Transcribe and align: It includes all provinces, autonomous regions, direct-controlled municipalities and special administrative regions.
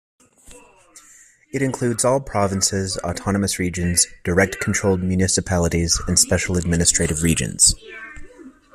It 1.53 1.61
includes 1.61 2.03
all 2.03 2.21
provinces, 2.21 2.97
autonomous 3.03 3.59
regions, 3.59 4.07
direct-controlled 4.23 5.03
municipalities 5.03 6.01
and 6.07 6.17
special 6.17 6.57
administrative 6.57 7.21
regions. 7.21 7.75